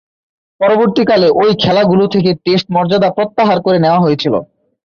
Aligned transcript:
পরবর্তীকালে 0.61 1.27
ঐ 1.35 1.45
খেলাগুলো 1.63 2.03
থেকে 2.13 2.31
টেস্ট 2.45 2.67
মর্যাদা 2.75 3.09
প্রত্যাহার 3.17 3.57
করে 3.65 3.77
নেয়া 3.79 4.03
হয়েছিল। 4.03 4.33